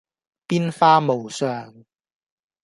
[0.47, 1.85] 變化無常